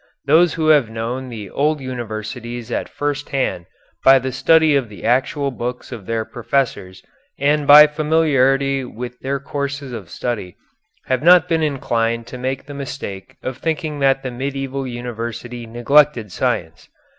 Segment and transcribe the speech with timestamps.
[0.25, 3.67] Those who have known the old universities at first hand
[4.03, 7.03] by the study of the actual books of their professors
[7.37, 10.55] and by familiarity with their courses of study,
[11.05, 16.31] have not been inclined to make the mistake of thinking that the medieval university neglected
[16.31, 16.89] science.